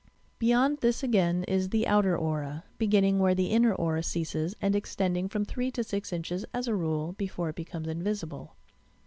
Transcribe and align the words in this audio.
Beyond 0.39 0.79
this 0.79 1.03
again 1.03 1.43
is 1.43 1.69
the 1.69 1.85
"outer 1.87 2.17
aura," 2.17 2.63
beginning 2.79 3.19
where 3.19 3.35
the 3.35 3.51
inner 3.51 3.71
aura 3.75 4.01
ceases, 4.01 4.55
and 4.59 4.75
extending 4.75 5.29
from 5.29 5.45
three 5.45 5.69
to 5.69 5.83
six 5.83 6.11
inches, 6.11 6.43
as 6.55 6.67
a 6.67 6.73
rule, 6.73 7.13
before 7.19 7.49
it 7.49 7.55
becomes 7.55 7.87
invisible. 7.87 8.55